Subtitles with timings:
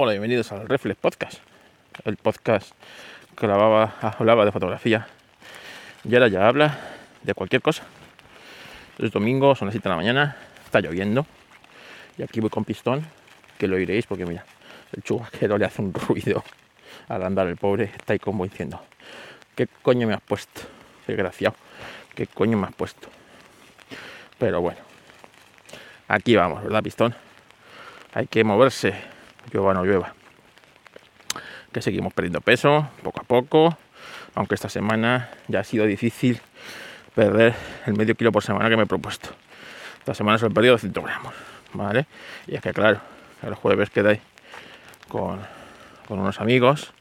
[0.00, 1.40] Hola, bienvenidos al Reflex Podcast,
[2.04, 2.70] el podcast
[3.36, 5.08] que hablaba, hablaba de fotografía
[6.04, 6.78] y ahora ya habla
[7.24, 7.82] de cualquier cosa.
[9.00, 11.26] Es domingo, son las 7 de la mañana, está lloviendo
[12.16, 13.04] y aquí voy con pistón,
[13.58, 14.44] que lo oiréis porque mira,
[14.92, 16.44] el chubasquero le hace un ruido
[17.08, 18.80] al andar el pobre, está ahí como diciendo,
[19.56, 20.60] ¿qué coño me has puesto?
[21.08, 21.56] Desgraciado,
[22.14, 23.08] ¿qué coño me has puesto?
[24.38, 24.78] Pero bueno,
[26.06, 27.16] aquí vamos, ¿verdad, pistón?
[28.14, 29.17] Hay que moverse
[29.52, 30.14] llueva no llueva.
[31.72, 33.78] Que seguimos perdiendo peso poco a poco,
[34.34, 36.40] aunque esta semana ya ha sido difícil
[37.14, 37.54] perder
[37.86, 39.30] el medio kilo por semana que me he propuesto.
[39.98, 41.34] Esta semana solo he perdido 200 gramos,
[41.72, 42.06] ¿vale?
[42.46, 43.00] Y es que claro,
[43.42, 44.20] el jueves quedé
[45.08, 45.40] con,
[46.06, 46.92] con unos amigos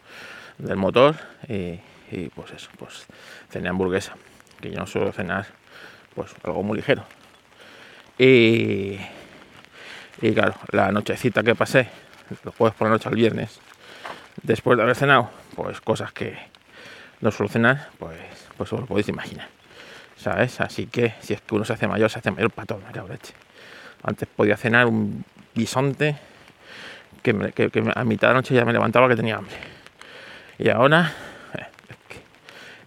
[0.57, 1.15] del motor
[1.47, 1.79] y,
[2.11, 3.05] y, pues eso, pues
[3.49, 4.15] cené hamburguesa,
[4.59, 5.45] que yo no suelo cenar
[6.15, 7.03] pues algo muy ligero.
[8.17, 8.97] Y,
[10.21, 11.89] y claro, la nochecita que pasé
[12.43, 13.59] los jueves por la noche al viernes,
[14.43, 16.37] después de haber cenado, pues cosas que
[17.21, 18.19] no cenar, pues,
[18.57, 19.47] pues os lo podéis imaginar.
[20.17, 20.59] ¿Sabes?
[20.61, 23.33] Así que si es que uno se hace mayor, se hace mayor para todo, leche.
[24.03, 26.17] Antes podía cenar un bisonte
[27.21, 27.31] que,
[27.95, 29.55] a mitad de la noche ya me levantaba que tenía hambre.
[30.57, 31.13] Y ahora,
[31.53, 31.65] eh,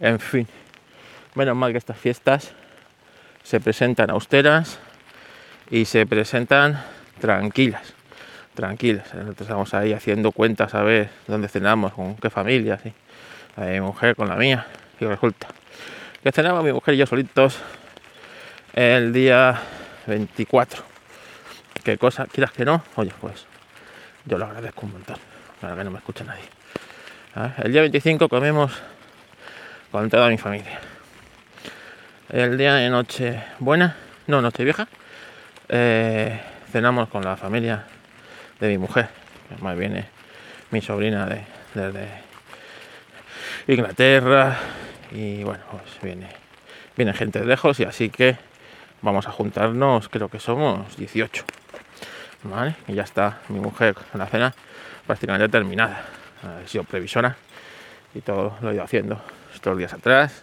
[0.01, 0.47] en fin,
[1.35, 2.53] menos mal que estas fiestas
[3.43, 4.81] se presentan austeras
[5.71, 6.83] y se presentan
[7.21, 8.00] tranquilas
[8.55, 9.15] tranquilas.
[9.15, 12.93] Nosotros estamos ahí haciendo cuentas a ver dónde cenamos, con qué familia, así.
[13.57, 14.67] mi mujer con la mía.
[15.01, 15.49] Y resulta
[16.23, 17.59] que cenamos mi mujer y yo solitos
[18.75, 19.59] el día
[20.07, 20.83] 24.
[21.83, 22.27] ¿Qué cosa?
[22.27, 22.83] ¿Quieras que no?
[22.97, 23.47] Oye, pues
[24.27, 25.17] yo lo agradezco un montón.
[25.61, 26.45] Para que no me escuche nadie.
[27.63, 28.73] El día 25 comemos
[29.91, 30.79] con toda mi familia.
[32.29, 34.89] El día de noche buena, no, noche vieja,
[35.69, 37.85] eh, cenamos con la familia
[38.61, 39.09] de mi mujer,
[39.49, 40.07] que más viene
[40.71, 41.43] mi sobrina de,
[41.75, 42.09] desde
[43.67, 44.59] Inglaterra
[45.11, 46.29] y bueno, pues viene,
[46.97, 48.37] viene gente de lejos y así que
[49.03, 51.45] vamos a juntarnos, creo que somos 18.
[52.43, 52.75] ¿Vale?
[52.89, 54.55] Y ya está mi mujer con la cena
[55.07, 56.05] prácticamente terminada.
[56.43, 57.37] Ha sido previsora
[58.15, 59.21] y todo lo he ido haciendo
[59.55, 60.43] estos días atrás.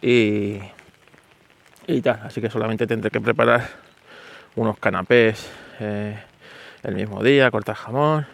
[0.00, 0.58] Y,
[1.86, 3.68] y tal, así que solamente tendré que preparar
[4.56, 6.18] unos canapés eh,
[6.82, 8.26] el mismo día, cortar jamón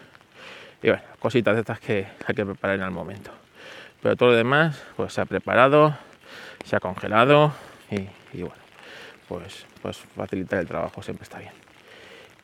[0.81, 3.31] y bueno, cositas de estas que hay que preparar en el momento.
[4.01, 5.97] Pero todo lo demás, pues se ha preparado,
[6.65, 7.53] se ha congelado
[7.89, 8.55] y, bueno,
[9.27, 11.53] pues, pues facilitar el trabajo siempre está bien.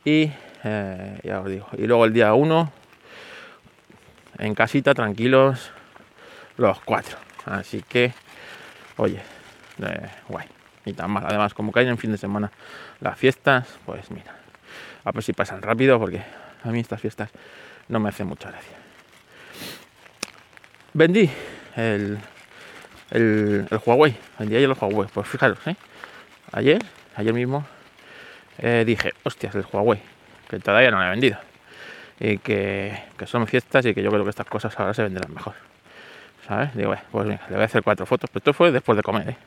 [0.04, 0.32] Y
[0.64, 2.72] eh, ya os digo, y luego el día 1,
[4.40, 5.72] en casita, tranquilos,
[6.58, 7.18] los cuatro.
[7.46, 8.14] Así que,
[8.98, 9.22] oye,
[9.82, 10.48] eh, guay,
[10.86, 11.24] ni tan mal.
[11.28, 12.52] Además, como caen en fin de semana
[13.00, 14.43] las fiestas, pues mira,
[15.04, 16.22] a ver si pasan rápido porque
[16.64, 17.30] a mí estas fiestas
[17.88, 18.78] no me hacen mucha gracia.
[20.94, 21.30] Vendí
[21.76, 22.18] el,
[23.12, 25.76] el, Huawei, vendí ayer el Huawei, pues fijaros, ¿eh?
[26.52, 26.80] ayer,
[27.16, 27.66] ayer mismo
[28.60, 30.00] eh, dije, hostias, el Huawei,
[30.48, 31.38] que todavía no lo he vendido
[32.20, 35.56] y que, son fiestas y que yo creo que estas cosas ahora se venderán mejor.
[36.48, 36.76] ¿Sabes?
[36.76, 39.30] Digo, pues venga, le voy a hacer cuatro fotos, pero esto fue después de comer,
[39.30, 39.38] ¿eh?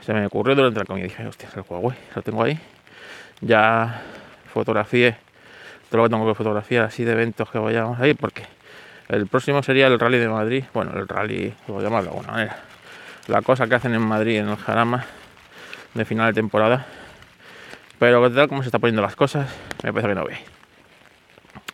[0.00, 2.58] Se me ocurrió durante la comida dije, hostias, el Huawei, lo tengo ahí.
[3.40, 4.02] Ya
[4.50, 5.16] fotografié
[5.90, 8.44] todo lo que tengo que fotografiar así de eventos que vayamos ahí, porque
[9.08, 12.56] el próximo sería el rally de Madrid, bueno, el rally, voy a llamarlo de alguna
[13.26, 15.04] la cosa que hacen en Madrid, en el Jarama,
[15.94, 16.86] de final de temporada,
[17.98, 19.52] pero tal como se están poniendo las cosas,
[19.82, 20.38] me parece que no ve.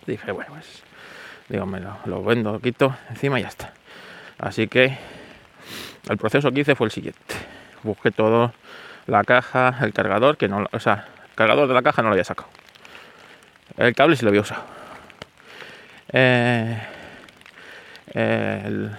[0.06, 0.82] Dije, bueno, pues,
[1.48, 3.72] digo, me lo, vendo, lo quito encima y ya está.
[4.38, 4.97] Así que
[6.08, 7.34] el proceso que hice fue el siguiente.
[7.82, 8.53] Busqué todo,
[9.06, 12.14] la caja, el cargador, que no, o sea, el cargador de la caja no lo
[12.14, 12.48] había sacado
[13.76, 14.62] el cable sí lo había usado.
[16.12, 16.78] Eh,
[18.14, 18.91] el,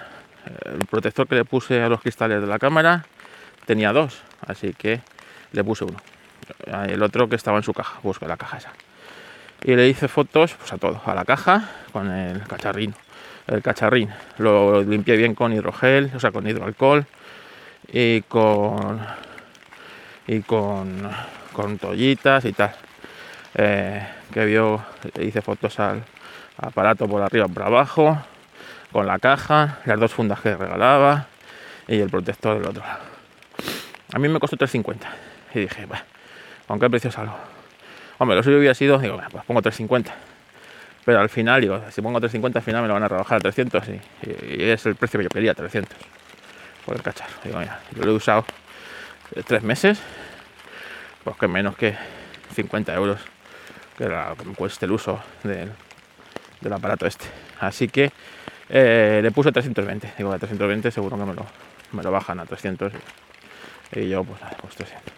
[0.90, 3.06] protector que le puse a los cristales de la cámara
[3.66, 5.02] tenía dos, así que
[5.52, 5.98] le puse uno.
[6.88, 8.74] El otro que estaba en su caja, busco la caja esa.
[9.64, 12.94] Y le hice fotos pues, a todo, a la caja con el cacharrín.
[13.48, 17.06] El cacharrín lo limpié bien con hidrogel, o sea, con hidroalcohol
[17.92, 19.02] y con
[20.28, 21.10] y con,
[21.54, 22.76] con toallitas y tal.
[23.56, 24.84] Eh, que vio,
[25.20, 26.04] hice fotos al
[26.58, 28.18] aparato por arriba por abajo,
[28.92, 31.28] con la caja, las dos fundas que regalaba
[31.88, 33.00] y el protector del otro lado.
[34.14, 34.96] A mí me costó 3.50
[35.54, 35.88] y dije,
[36.68, 37.36] ¿con qué precio salgo?
[38.20, 40.12] Hombre, lo suyo hubiera sido, digo, pues pongo 3.50.
[41.06, 43.40] Pero al final, digo, si pongo 3.50 al final me lo van a rebajar a
[43.40, 44.02] 300 y,
[44.64, 45.96] es el precio que yo quería, 300
[46.86, 47.34] por el cacharro.
[47.44, 48.46] Digo, mira, yo lo he usado
[49.46, 50.00] tres meses,
[51.24, 51.96] pues que menos que
[52.56, 53.20] 50 euros
[53.98, 54.08] que,
[54.46, 55.72] me cueste el uso del,
[56.62, 57.26] del aparato este.
[57.60, 58.12] Así que
[58.70, 60.14] eh, le puse 320.
[60.18, 61.46] Digo, a 320 seguro que me lo,
[61.92, 62.94] me lo bajan a 300.
[63.94, 65.14] Y yo, pues nada, pues 300.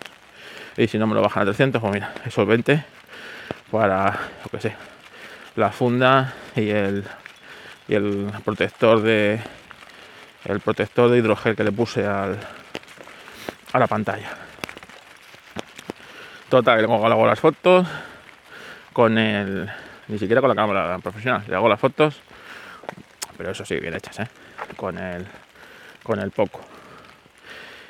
[0.78, 2.84] Y si no me lo bajan a 300, pues mira, esos 20
[3.72, 4.76] para, lo que sé,
[5.56, 7.04] la funda y el,
[7.88, 9.40] y el protector de
[10.46, 12.38] el protector de hidrogel que le puse al,
[13.74, 14.30] a la pantalla.
[16.48, 17.86] Total, que le hago las fotos
[18.94, 19.70] con el.
[20.08, 22.20] Ni siquiera con la cámara profesional, le hago las fotos,
[23.38, 24.28] pero eso sí, bien hechas, ¿eh?
[24.76, 25.28] Con el,
[26.02, 26.62] con el poco.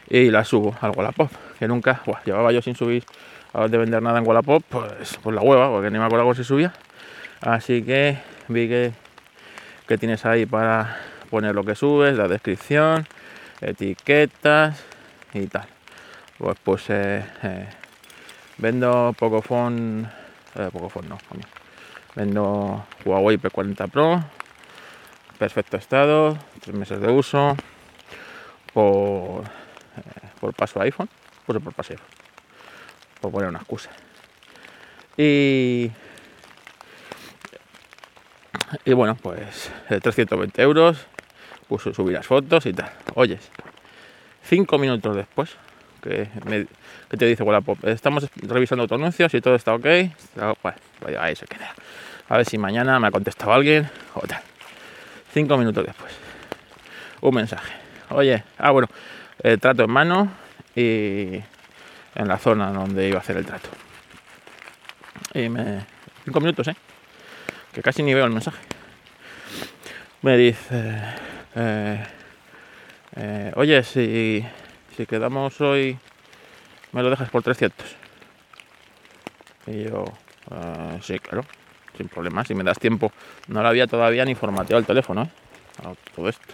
[0.10, 3.06] Y las subo al Wallapop, que nunca, llevaba yo sin subir
[3.54, 6.74] de vender nada en Wallapop, pues, pues la hueva, porque ni me acuerdo se subía.
[7.42, 8.18] Así que
[8.48, 8.92] vi que,
[9.88, 10.98] que tienes ahí para
[11.30, 13.08] poner lo que subes, la descripción,
[13.62, 14.84] etiquetas
[15.34, 15.68] y tal.
[16.38, 17.68] Pues puse eh,
[18.58, 20.08] vendo Pocophone,
[20.56, 21.08] eh, Pocophone
[22.16, 24.24] vendo Huawei P40 Pro,
[25.38, 27.56] perfecto estado, tres meses de uso,
[28.74, 31.10] por, eh, por paso iPhone,
[31.46, 31.94] puse por paso
[33.22, 33.90] por poner una excusa.
[35.18, 35.92] Y
[38.86, 41.06] y bueno, pues 320 euros,
[41.68, 42.92] puso subir las fotos y tal.
[43.16, 43.50] Oyes,
[44.44, 45.56] cinco minutos después,
[46.02, 46.30] que,
[47.18, 49.86] te dice, bueno, pues, estamos revisando tu anuncios y todo está ok,
[50.62, 50.76] pues,
[51.20, 51.74] ahí se queda.
[52.28, 54.42] A ver si mañana me ha contestado alguien o tal.
[55.34, 56.14] Cinco minutos después,
[57.22, 57.74] un mensaje.
[58.10, 58.88] Oye, ah, bueno,
[59.44, 60.32] el trato en mano
[60.76, 61.42] y
[62.16, 63.70] en la zona donde iba a hacer el trato.
[65.34, 65.86] Y me.
[66.26, 66.76] Cinco minutos, ¿eh?
[67.74, 68.60] Que casi ni veo el mensaje.
[70.22, 71.02] Me dice.
[71.56, 72.04] Eh,
[73.16, 74.46] eh, oye, si,
[75.00, 75.98] si quedamos hoy,
[76.92, 77.88] me lo dejas por 300.
[79.68, 80.04] Y yo,
[80.52, 81.46] eh, sí, claro,
[81.96, 83.14] sin problema, si me das tiempo.
[83.48, 85.30] No lo había todavía ni formateado el teléfono, ¿eh?
[86.14, 86.54] todo esto.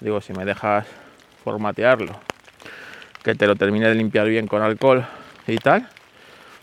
[0.00, 0.88] Digo, si me dejas
[1.44, 2.18] formatearlo,
[3.22, 5.06] que te lo termine de limpiar bien con alcohol
[5.46, 5.88] y tal.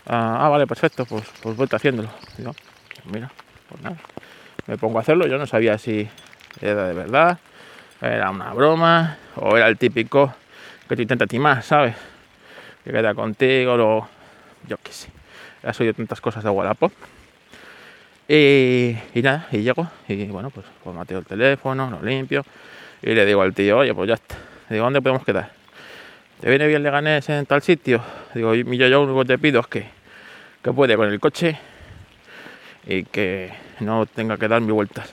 [0.06, 2.10] Ah, ah vale, perfecto, pues, pues vuelta haciéndolo.
[2.36, 2.54] Digo,
[3.10, 3.32] mira,
[3.70, 3.96] pues nada.
[4.66, 6.06] Me pongo a hacerlo, yo no sabía si
[6.60, 7.38] era de verdad,
[8.02, 10.34] era una broma, o era el típico
[10.88, 11.94] que te intenta timar, ¿sabes?
[12.84, 14.08] Que queda contigo, lo,
[14.68, 15.08] yo qué sé.
[15.62, 16.92] He oído tantas cosas de Wallapop.
[18.28, 22.42] Y, y, nada, y llego, y bueno, pues formateo el teléfono, lo limpio,
[23.02, 24.36] y le digo al tío, oye, pues ya está.
[24.70, 25.50] digo, ¿dónde podemos quedar?
[26.40, 28.02] ¿Te viene bien Leganés en tal sitio?
[28.34, 29.86] Digo, yo, yo lo único que te pido es que,
[30.62, 31.58] que puede con el coche
[32.86, 35.12] y que no tenga que dar mi vueltas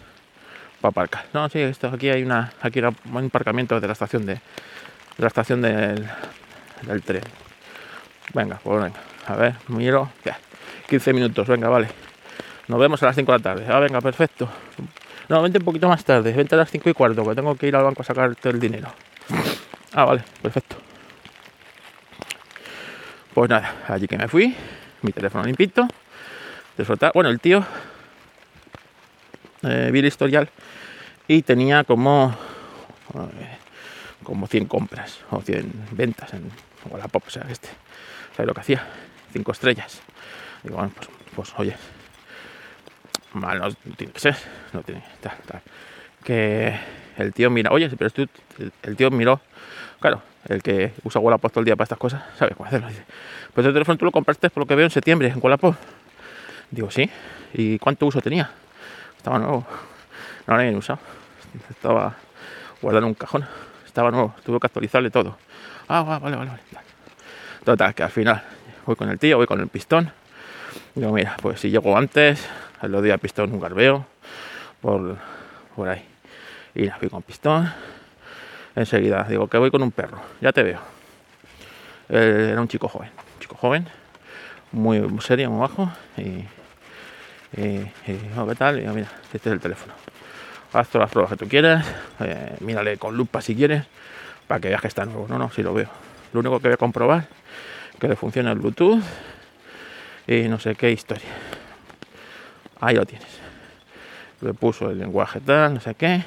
[0.80, 1.26] para aparcar.
[1.34, 4.40] No, sí, esto, aquí hay una, aquí un aparcamiento de la estación de,
[5.18, 6.10] la estación del,
[7.06, 7.24] tren.
[8.34, 10.38] Venga, pues venga, a ver, miro, ya,
[10.90, 11.88] 15 minutos, venga, vale.
[12.68, 13.66] Nos vemos a las 5 de la tarde.
[13.70, 14.48] Ah, venga, perfecto.
[15.28, 17.68] No, vente un poquito más tarde, vente a las 5 y cuarto, que tengo que
[17.68, 18.90] ir al banco a sacarte el dinero.
[19.94, 20.78] Ah, vale, perfecto.
[23.34, 24.56] Pues nada, allí que me fui,
[25.02, 25.88] mi teléfono limpito.
[27.14, 27.64] Bueno, el tío
[29.64, 30.50] eh, vi el historial
[31.28, 32.36] y tenía como
[33.14, 33.58] eh,
[34.24, 36.52] como 100 compras o 100 ventas en
[36.90, 37.70] Wallapop, o sea, este,
[38.36, 38.88] ¿sabes lo que hacía?
[39.34, 40.02] 5 estrellas.
[40.64, 41.76] Digo, bueno, pues, pues, oye,
[43.34, 44.36] mal no tiene que ser,
[44.74, 45.62] no tiene, tal, tal.
[46.24, 46.78] Que
[47.18, 48.28] el tío mira, oye, pero tú,
[48.84, 49.42] el tío miró,
[50.00, 52.88] claro, el que usa Wallapop todo el día para estas cosas, sabe cómo hacerlo.
[52.88, 53.04] Dice,
[53.54, 55.76] pues el teléfono tú lo compraste por lo que veo en septiembre en Wallapop.
[56.72, 57.10] Digo, sí.
[57.54, 58.50] ¿Y cuánto uso tenía?
[59.18, 59.66] Estaba nuevo.
[60.48, 61.00] No lo había usado.
[61.70, 62.16] Estaba
[62.82, 63.46] guardado en un cajón.
[63.92, 64.34] Estaba nuevo.
[64.46, 65.36] Tuve que actualizarle todo.
[65.90, 66.62] Ah, vale, vale, vale.
[67.66, 68.42] Total, que al final
[68.86, 70.14] voy con el tío, voy con el pistón.
[70.96, 72.48] Digo, mira, pues si llego antes,
[72.84, 74.06] lo doy al pistón un garbeo
[74.80, 75.18] por,
[75.76, 76.06] por ahí.
[76.74, 77.70] Y la fui con pistón.
[78.78, 80.22] Enseguida digo que voy con un perro.
[80.40, 80.80] Ya te veo.
[82.08, 83.10] era un chico joven.
[83.42, 83.90] chico joven.
[84.72, 85.92] Muy, serio, muy bajo.
[86.16, 86.46] Y
[87.58, 88.80] y, ¿qué tal?
[88.80, 89.94] Y mira, este es el teléfono.
[90.74, 91.86] Haz todas las pruebas que tú quieras,
[92.22, 93.84] eh, mírale con lupa si quieres,
[94.48, 95.26] para que veas que está nuevo.
[95.28, 95.90] No, no, si lo veo.
[96.32, 97.28] Lo único que voy a comprobar
[98.00, 99.04] que le funciona el Bluetooth
[100.28, 101.30] y no sé qué historia.
[102.80, 103.28] Ahí lo tienes.
[104.42, 106.24] Le puso el lenguaje tal, no sé qué.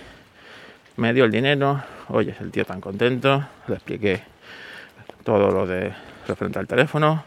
[0.97, 1.83] Me dio el dinero.
[2.09, 3.45] Oye, el tío tan contento.
[3.67, 4.23] Le expliqué
[5.25, 5.93] todo lo de
[6.29, 7.25] referente al teléfono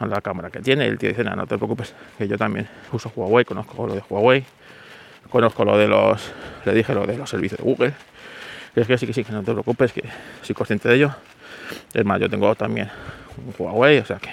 [0.00, 0.86] a la cámara que tiene.
[0.86, 4.02] Y el tío dice, no te preocupes, que yo también uso Huawei, conozco lo de
[4.08, 4.44] Huawei,
[5.30, 6.30] conozco lo de los,
[6.64, 7.92] le dije lo de los servicios de Google.
[8.74, 10.04] Es que sí, que sí, que no te preocupes, que
[10.42, 11.14] soy consciente de ello.
[11.94, 12.90] Es más, yo tengo también
[13.38, 14.30] un Huawei, o sea que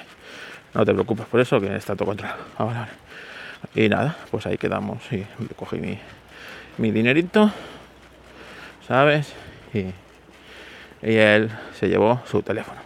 [0.73, 2.39] no te preocupes por eso, que está todo controlado.
[2.59, 2.87] Ah,
[3.73, 5.25] Y nada, pues ahí quedamos y
[5.55, 5.97] cogí mi,
[6.77, 7.51] mi dinerito,
[8.87, 9.33] ¿sabes?
[9.73, 9.79] Y,
[11.01, 11.49] y él
[11.79, 12.81] se llevó su teléfono.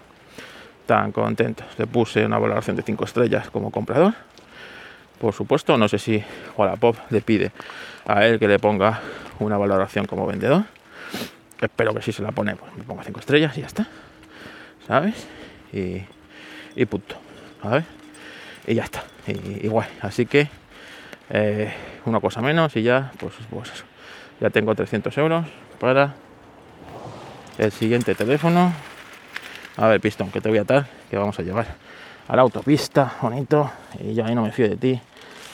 [0.85, 1.67] Tan contentos.
[1.77, 4.13] Le puse una valoración de 5 estrellas como comprador.
[5.19, 6.23] Por supuesto, no sé si
[6.57, 7.51] Wallapop le pide
[8.05, 9.01] a él que le ponga
[9.39, 10.63] una valoración como vendedor.
[11.59, 13.87] Espero que si se la pone, pues me ponga 5 estrellas y ya está.
[14.87, 15.27] ¿Sabes?
[15.73, 16.01] Y,
[16.75, 17.15] y punto.
[17.61, 17.85] ¿Sabes?
[18.67, 19.03] Y ya está.
[19.63, 19.87] Guay.
[20.01, 20.49] Así que
[21.29, 21.73] eh,
[22.05, 23.85] una cosa menos y ya, pues, pues eso.
[24.39, 25.45] Ya tengo 300 euros
[25.79, 26.15] para
[27.57, 28.73] el siguiente teléfono.
[29.77, 31.67] A ver, pistón, que te voy a atar, que vamos a llevar
[32.27, 33.71] a la autopista, bonito.
[33.99, 34.99] Y ya ahí no me fío de ti,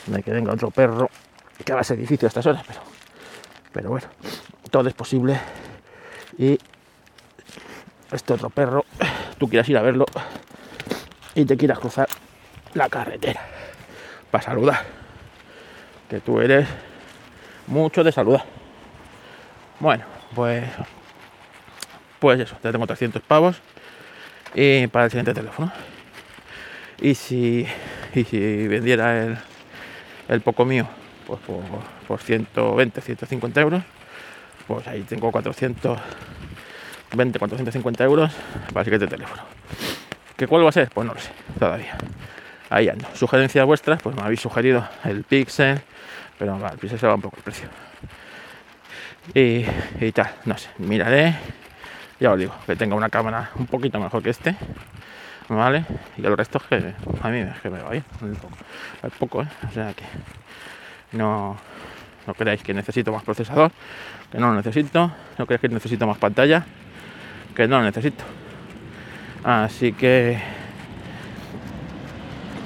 [0.07, 1.09] de que venga otro perro,
[1.63, 2.79] que va a ser difícil a estas horas, pero,
[3.71, 4.07] pero bueno,
[4.69, 5.39] todo es posible.
[6.37, 6.57] Y
[8.11, 8.85] este otro perro,
[9.37, 10.05] tú quieras ir a verlo
[11.35, 12.07] y te quieras cruzar
[12.73, 13.41] la carretera
[14.31, 14.83] para saludar.
[16.09, 16.67] Que tú eres
[17.67, 18.45] mucho de saludar.
[19.79, 20.63] Bueno, pues
[22.19, 23.61] pues eso, ya tengo 300 pavos
[24.55, 25.71] y para el siguiente teléfono.
[26.99, 27.67] Y si,
[28.15, 29.37] y si vendiera el,
[30.29, 30.87] el poco mío
[31.27, 31.61] pues por,
[32.07, 33.83] por 120, 150 euros,
[34.67, 38.31] pues ahí tengo 420, 450 euros
[38.67, 39.43] para el siguiente teléfono.
[40.35, 40.89] ¿Qué cuál va a ser?
[40.93, 41.97] Pues no lo sé, todavía.
[42.69, 43.07] Ahí ando.
[43.13, 45.79] Sugerencias vuestras, pues me habéis sugerido el Pixel,
[46.39, 47.69] pero el Pixel se va un poco el precio.
[49.33, 49.65] Y,
[49.99, 51.35] y tal, no sé, miraré
[52.19, 54.55] ya os digo, que tenga una cámara un poquito mejor que este,
[55.49, 55.85] ¿vale?
[56.17, 58.03] Y el resto es que a mí me va bien,
[59.03, 59.47] es poco, ¿eh?
[59.69, 60.03] O sea que
[61.11, 61.57] no,
[62.25, 63.71] no creáis que necesito más procesador,
[64.31, 66.65] que no lo necesito, no creáis que necesito más pantalla,
[67.55, 68.23] que no lo necesito.
[69.43, 70.39] Así que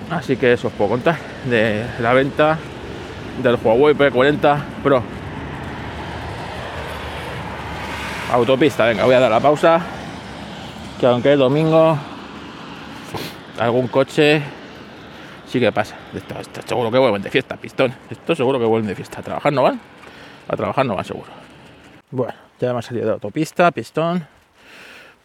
[0.10, 2.58] así que eso os puedo contar de la venta
[3.42, 5.22] del Huawei P40 Pro
[8.32, 9.82] autopista, venga, voy a dar la pausa.
[11.00, 11.98] Que aunque es domingo,
[13.60, 14.42] algún coche
[15.52, 15.98] sí que pasa.
[16.14, 17.94] Esto, seguro que vuelven de fiesta, pistón.
[18.10, 19.20] Esto seguro que vuelven de fiesta.
[19.20, 19.80] A trabajar no van.
[20.48, 21.30] A trabajar no van seguro.
[22.10, 24.26] Bueno, ya hemos salido de autopista, pistón.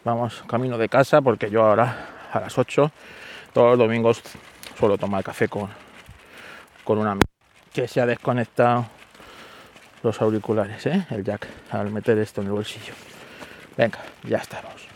[0.03, 2.91] Vamos camino de casa porque yo ahora a las 8
[3.53, 4.21] todos los domingos
[4.77, 5.69] suelo tomar café con,
[6.83, 7.17] con una
[7.73, 8.85] que se ha desconectado
[10.03, 11.07] los auriculares, ¿eh?
[11.09, 12.93] el jack, al meter esto en el bolsillo.
[13.75, 14.87] Venga, ya estamos.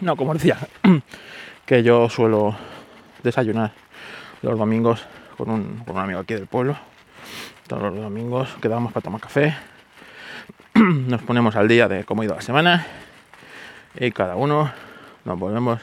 [0.00, 0.58] No, como decía,
[1.66, 2.56] que yo suelo
[3.22, 3.72] desayunar
[4.42, 5.04] los domingos
[5.36, 6.76] con un, con un amigo aquí del pueblo.
[7.66, 9.56] Todos los domingos quedamos para tomar café.
[10.74, 12.86] Nos ponemos al día de cómo ha ido la semana
[13.98, 14.70] y cada uno
[15.24, 15.80] nos volvemos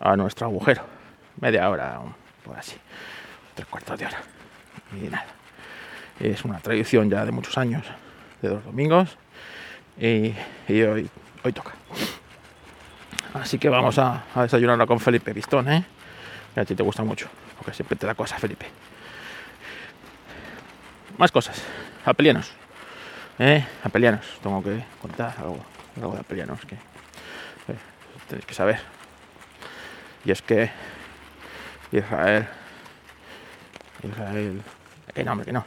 [0.00, 0.82] a nuestro agujero.
[1.40, 2.00] Media hora,
[2.44, 2.76] por así,
[3.54, 4.22] tres cuartos de hora.
[4.94, 5.26] Y nada
[6.30, 7.84] es una tradición ya de muchos años,
[8.40, 9.16] de los domingos,
[9.98, 10.34] y,
[10.68, 11.08] hoy,
[11.44, 11.72] hoy toca.
[13.34, 15.84] Así que vamos a, a desayunarlo con Felipe Pistón, ¿eh?
[16.54, 17.28] Que a ti te gusta mucho,
[17.58, 18.66] porque siempre te da cosas, Felipe.
[21.18, 21.62] Más cosas,
[22.04, 22.52] apelianos.
[23.38, 23.64] ¿Eh?
[23.82, 25.64] Apelianos, tengo que contar algo,
[25.96, 27.78] algo de apelianos que eh,
[28.28, 28.80] tenéis que saber.
[30.24, 30.70] Y es que
[31.90, 32.46] Israel,
[34.02, 34.62] Israel,
[35.14, 35.64] que no, hombre, que no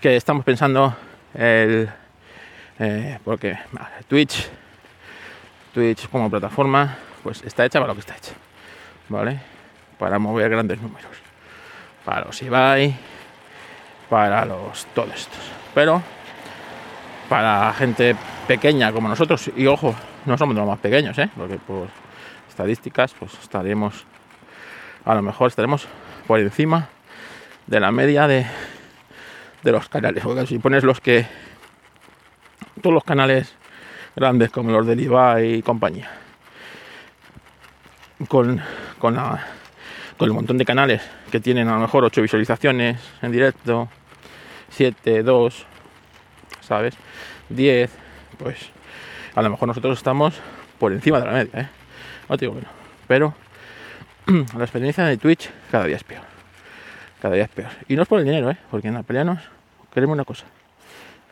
[0.00, 0.94] que estamos pensando
[1.34, 1.88] el
[2.78, 3.58] eh, porque
[4.06, 4.48] Twitch
[5.74, 8.32] Twitch como plataforma pues está hecha para lo que está hecha
[9.08, 9.40] vale
[9.98, 11.10] para mover grandes números
[12.04, 12.94] para los Ibai
[14.08, 15.40] para los todos estos
[15.74, 16.02] pero
[17.28, 21.28] para gente pequeña como nosotros y ojo no somos los más pequeños ¿eh?
[21.36, 21.88] porque por
[22.48, 24.04] estadísticas pues estaremos
[25.04, 25.86] a lo mejor estaremos
[26.26, 26.88] por encima
[27.66, 28.46] de la media de
[29.62, 30.22] de los canales.
[30.22, 31.26] Porque si pones los que.
[32.82, 33.54] Todos los canales
[34.14, 36.10] grandes como los del IVA y compañía.
[38.28, 38.60] Con,
[38.98, 39.44] con, la,
[40.18, 43.88] con el montón de canales que tienen a lo mejor 8 visualizaciones en directo,
[44.70, 45.66] 7, 2,
[46.60, 46.94] ¿sabes?
[47.48, 47.90] 10,
[48.36, 48.70] pues
[49.34, 50.34] a lo mejor nosotros estamos
[50.78, 51.68] por encima de la media, ¿eh?
[52.28, 52.68] No te digo que no.
[53.06, 53.34] Pero
[54.56, 56.22] la experiencia de Twitch cada día es peor.
[57.22, 57.70] Cada día es peor.
[57.88, 58.58] Y no es por el dinero, ¿eh?
[58.70, 59.40] Porque en Apelianos
[59.94, 60.44] queremos una cosa.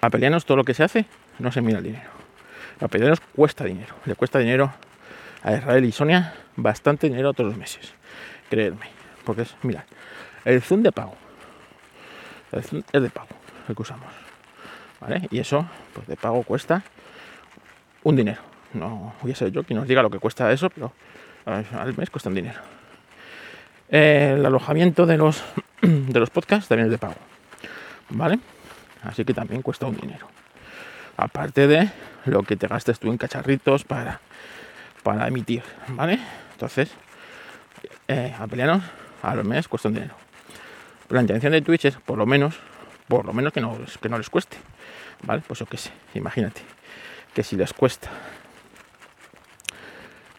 [0.01, 1.07] A todo lo que se hace
[1.41, 2.09] no se mira el dinero.
[2.81, 2.89] A
[3.35, 3.95] cuesta dinero.
[4.05, 4.73] Le cuesta dinero
[5.43, 7.93] a Israel y Sonia bastante dinero todos los meses.
[8.51, 8.87] Creedme.
[9.25, 9.85] Porque es, mira,
[10.45, 11.15] el Zoom de pago.
[12.53, 13.29] El Zoom es de pago,
[13.69, 14.13] el que usamos.
[15.01, 15.29] ¿Vale?
[15.31, 16.83] Y eso, pues de pago cuesta
[18.03, 18.41] un dinero.
[18.73, 20.93] No voy a ser yo quien nos diga lo que cuesta eso, pero
[21.45, 22.61] al mes cuesta un dinero.
[23.89, 25.43] El alojamiento de los,
[25.83, 27.15] de los podcasts también es de pago,
[28.11, 28.39] ¿vale?
[29.03, 30.27] Así que también cuesta un dinero.
[31.17, 31.91] Aparte de
[32.25, 34.21] lo que te gastes tú en cacharritos para,
[35.03, 36.19] para emitir, ¿vale?
[36.53, 36.91] Entonces,
[38.09, 38.83] eh, a pelearnos
[39.23, 40.15] a los meses cuesta un dinero.
[41.09, 42.57] la intención de Twitch es por lo menos,
[43.09, 44.57] por lo menos que no, que no les cueste.
[45.23, 45.43] ¿Vale?
[45.47, 46.61] Pues yo qué sé, imagínate
[47.35, 48.11] que si les cuesta.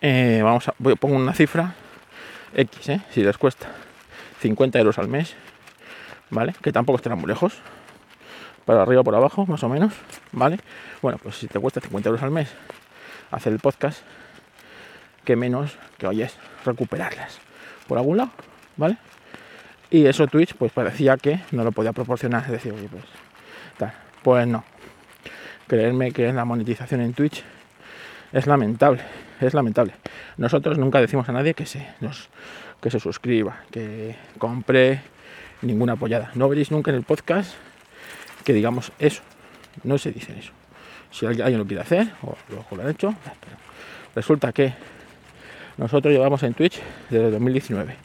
[0.02, 1.74] Eh, vamos a voy, pongo una cifra
[2.54, 3.02] X, ¿eh?
[3.12, 3.68] si les cuesta
[4.42, 5.36] 50 euros al mes,
[6.30, 6.54] ¿vale?
[6.62, 7.60] Que tampoco estarán muy lejos,
[8.66, 9.94] para arriba o por abajo, más o menos,
[10.32, 10.60] ¿vale?
[11.02, 12.50] Bueno, pues si te cuesta 50 euros al mes
[13.32, 14.02] hacer el podcast,
[15.28, 17.40] que menos que oyes recuperarlas
[17.86, 18.32] por algún lado,
[18.78, 18.96] ¿vale?
[19.90, 23.04] Y eso Twitch pues parecía que no lo podía proporcionar, es decir, pues
[23.78, 23.92] tal.
[24.24, 24.64] Pues no.
[25.68, 27.44] Creerme que la monetización en Twitch
[28.32, 29.02] es lamentable,
[29.42, 29.96] es lamentable.
[30.38, 32.30] Nosotros nunca decimos a nadie que se nos
[32.82, 35.02] que se suscriba, que compre
[35.62, 36.32] ninguna apoyada.
[36.36, 37.54] No veréis nunca en el podcast
[38.46, 39.24] que digamos eso.
[39.84, 40.54] No se dice eso.
[41.12, 43.14] Si alguien lo quiere hacer, o lo, han hecho,
[44.16, 44.74] resulta que
[45.78, 47.96] nosotros llevamos en Twitch desde 2019,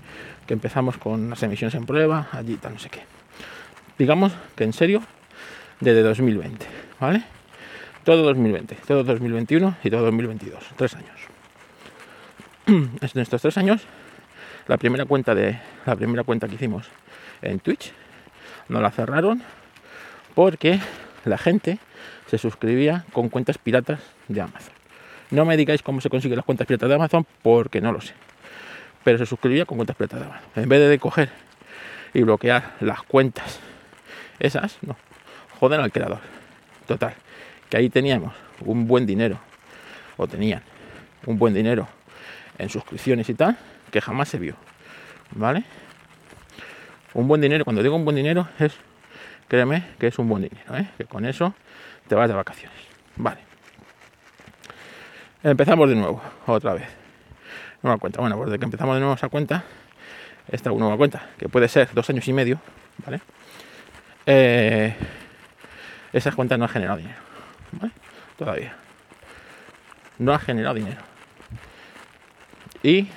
[0.46, 3.00] que empezamos con las emisiones en prueba, allí tal, no sé qué.
[3.98, 5.02] Digamos que en serio,
[5.80, 6.66] desde 2020,
[7.00, 7.24] ¿vale?
[8.04, 11.10] Todo 2020, todo 2021 y todo 2022, tres años.
[12.66, 13.82] En estos tres años,
[14.68, 16.88] la primera cuenta de la primera cuenta que hicimos
[17.42, 17.92] en Twitch
[18.68, 19.42] nos la cerraron
[20.34, 20.80] porque
[21.24, 21.78] la gente
[22.28, 24.81] se suscribía con cuentas piratas de Amazon.
[25.32, 28.12] No me digáis cómo se consiguen las cuentas piratas de Amazon porque no lo sé.
[29.02, 30.48] Pero se suscribía con cuentas piratas de Amazon.
[30.56, 31.30] En vez de coger
[32.12, 33.58] y bloquear las cuentas
[34.38, 34.94] esas, no.
[35.58, 36.18] Joden al creador.
[36.86, 37.14] Total.
[37.70, 39.38] Que ahí teníamos un buen dinero.
[40.18, 40.62] O tenían
[41.24, 41.88] un buen dinero
[42.58, 43.56] en suscripciones y tal.
[43.90, 44.54] Que jamás se vio.
[45.30, 45.64] ¿Vale?
[47.14, 47.64] Un buen dinero.
[47.64, 48.74] Cuando digo un buen dinero es.
[49.48, 50.76] Créeme que es un buen dinero.
[50.76, 50.88] ¿eh?
[50.98, 51.54] Que con eso
[52.06, 52.78] te vas de vacaciones.
[53.16, 53.51] Vale.
[55.44, 56.88] Empezamos de nuevo, otra vez.
[57.83, 58.20] Nueva cuenta.
[58.20, 59.64] Bueno, pues desde que empezamos de nuevo esa cuenta,
[60.48, 62.61] esta nueva cuenta, que puede ser dos años y medio,
[63.05, 63.20] ¿vale?
[64.24, 64.94] Eh,
[66.12, 67.18] esa cuenta no ha generado dinero.
[68.38, 68.76] Todavía.
[70.18, 71.00] No ha generado dinero.
[72.85, 73.09] Y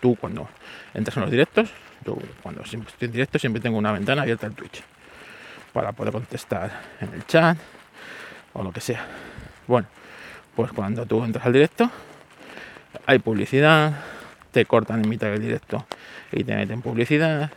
[0.00, 0.48] tú cuando
[0.92, 1.70] entras en los directos,
[2.04, 4.82] yo cuando siempre estoy en directo siempre tengo una ventana abierta en Twitch
[5.72, 7.56] para poder contestar en el chat
[8.54, 9.06] o lo que sea.
[9.68, 9.86] Bueno,
[10.60, 11.90] pues cuando tú entras al directo,
[13.06, 13.94] hay publicidad,
[14.52, 15.86] te cortan en mitad del directo
[16.32, 17.50] y te meten publicidad.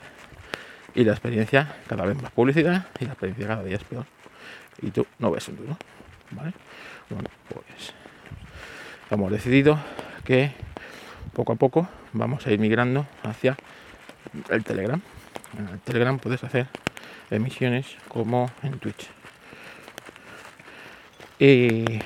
[0.95, 4.05] Y la experiencia, cada vez más publicidad, y la experiencia cada día es peor.
[4.81, 5.77] Y tú no ves un duro.
[6.31, 6.53] ¿Vale?
[7.09, 7.93] Bueno, pues
[9.11, 9.77] hemos decidido
[10.23, 10.53] que
[11.33, 13.57] poco a poco vamos a ir migrando hacia
[14.49, 15.01] el Telegram.
[15.57, 16.67] En el Telegram puedes hacer
[17.31, 19.09] emisiones como en Twitch.
[21.37, 21.99] Y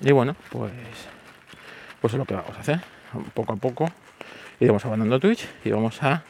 [0.00, 0.72] y bueno, pues,
[2.00, 2.80] pues es lo que vamos a hacer.
[3.34, 3.90] Poco a poco
[4.60, 6.22] iremos abandonando Twitch y vamos a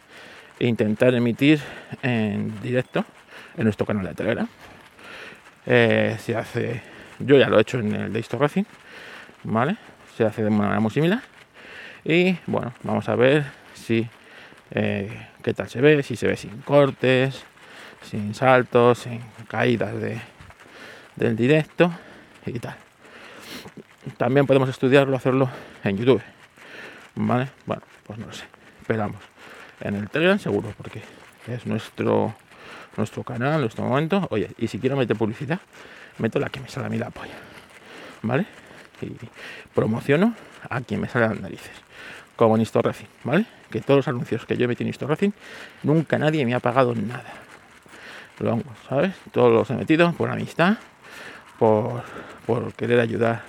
[0.59, 1.61] intentar emitir
[2.03, 3.05] en directo
[3.57, 4.49] en nuestro canal de Telegram.
[5.67, 6.83] Eh, se hace,
[7.19, 8.65] yo ya lo he hecho en el de Racing,
[9.45, 9.77] ¿vale?
[10.17, 11.23] Se hace de una manera muy similar.
[12.05, 14.09] Y bueno, vamos a ver si
[14.71, 17.45] eh, qué tal se ve, si se ve sin cortes,
[18.03, 20.21] sin saltos, sin caídas de,
[21.17, 21.93] del directo
[22.47, 22.86] y tal.
[24.17, 25.51] También podemos estudiarlo, hacerlo
[25.85, 26.23] en YouTube.
[27.17, 27.49] ¿Vale?
[27.65, 28.45] Bueno, pues no lo sé.
[28.81, 29.21] Esperamos.
[29.81, 31.03] En el Telegram seguro, porque
[31.49, 32.35] es nuestro
[32.97, 34.27] nuestro canal, nuestro momento.
[34.31, 35.61] Oye, y si quiero meter publicidad,
[36.19, 37.35] meto la que me sale a mí la polla.
[38.23, 38.47] ¿Vale?
[39.03, 39.13] Y
[39.75, 40.35] promociono
[40.69, 41.73] a quien me sale las narices.
[42.35, 43.47] Como en Racing, ¿vale?
[43.71, 45.31] Que todos los anuncios que yo he metido en Racing,
[45.83, 47.33] nunca nadie me ha pagado nada.
[48.41, 49.15] Lo ¿sabes?
[49.33, 50.77] Todos los he metido por amistad,
[51.59, 52.03] por,
[52.47, 53.43] por querer ayudar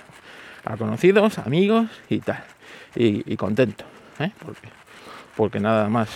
[0.64, 2.42] a conocidos, amigos y tal.
[2.94, 3.84] Y, contento,
[4.18, 4.32] ¿eh?
[4.44, 4.68] porque,
[5.36, 6.08] porque nada más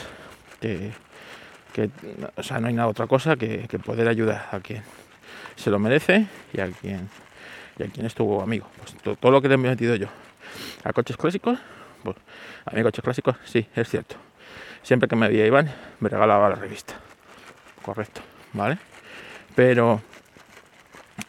[0.61, 1.91] que,
[2.37, 4.83] o sea, no hay nada otra cosa que, poder ayudar a quien
[5.57, 7.09] se lo merece y a quien,
[7.79, 8.67] y a quien estuvo amigo.
[8.79, 10.09] Pues todo, lo que le he metido yo
[10.85, 11.59] a coches clásicos,
[12.03, 12.17] pues
[12.67, 14.17] a mí coches clásicos, sí, es cierto.
[14.83, 16.95] Siempre que me veía Iván, me regalaba la revista.
[17.83, 18.21] Correcto,
[18.53, 18.79] ¿vale?
[19.55, 20.01] Pero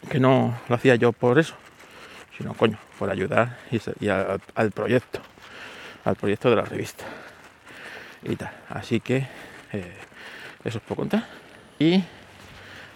[0.09, 1.55] que no lo hacía yo por eso,
[2.37, 5.19] sino coño, por ayudar y, al proyecto,
[6.05, 7.05] al proyecto de la revista
[8.23, 8.51] y tal.
[8.69, 9.27] Así que
[9.71, 9.93] eh,
[10.63, 11.27] eso os puedo contar.
[11.79, 12.03] Y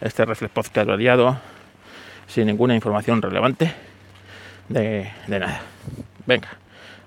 [0.02, 1.40] este Reflex Podcast variado,
[2.28, 3.74] sin ninguna información relevante
[4.70, 5.62] de, de nada.
[6.26, 6.50] Venga,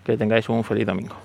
[0.04, 1.16] que tengáis un feliz domingo.